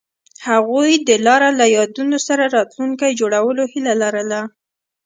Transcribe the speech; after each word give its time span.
هغوی 0.47 0.91
د 1.07 1.09
لاره 1.25 1.49
له 1.59 1.65
یادونو 1.77 2.17
سره 2.27 2.43
راتلونکی 2.57 3.17
جوړولو 3.19 3.63
هیله 3.73 3.93
لرله. 4.01 4.41